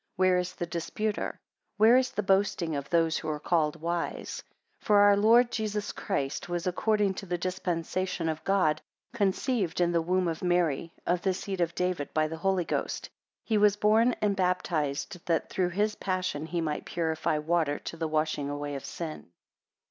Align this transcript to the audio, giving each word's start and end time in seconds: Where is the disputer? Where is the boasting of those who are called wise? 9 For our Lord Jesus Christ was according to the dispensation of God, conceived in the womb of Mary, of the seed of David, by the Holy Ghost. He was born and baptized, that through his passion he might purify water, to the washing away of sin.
Where 0.15 0.39
is 0.39 0.55
the 0.55 0.65
disputer? 0.65 1.39
Where 1.77 1.95
is 1.95 2.09
the 2.09 2.23
boasting 2.23 2.75
of 2.75 2.89
those 2.89 3.17
who 3.19 3.29
are 3.29 3.39
called 3.39 3.79
wise? 3.79 4.41
9 4.81 4.85
For 4.87 4.95
our 5.01 5.15
Lord 5.15 5.51
Jesus 5.51 5.91
Christ 5.91 6.49
was 6.49 6.65
according 6.65 7.13
to 7.13 7.27
the 7.27 7.37
dispensation 7.37 8.27
of 8.27 8.43
God, 8.43 8.81
conceived 9.13 9.79
in 9.79 9.91
the 9.91 10.01
womb 10.01 10.27
of 10.27 10.41
Mary, 10.43 10.91
of 11.05 11.21
the 11.21 11.35
seed 11.35 11.61
of 11.61 11.75
David, 11.75 12.11
by 12.15 12.27
the 12.27 12.37
Holy 12.37 12.65
Ghost. 12.65 13.11
He 13.43 13.59
was 13.59 13.75
born 13.75 14.15
and 14.21 14.35
baptized, 14.35 15.23
that 15.27 15.51
through 15.51 15.69
his 15.69 15.93
passion 15.93 16.47
he 16.47 16.61
might 16.61 16.85
purify 16.85 17.37
water, 17.37 17.77
to 17.77 17.95
the 17.95 18.07
washing 18.07 18.49
away 18.49 18.73
of 18.73 18.83
sin. 18.83 19.29